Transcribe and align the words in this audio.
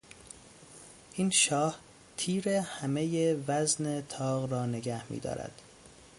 این 1.13 1.29
شاه 1.29 1.79
تیر 2.17 2.49
همهی 2.49 3.33
وزن 3.33 4.01
طاق 4.01 4.51
را 4.51 4.65
نگه 4.65 5.03
میدارد. 5.11 5.61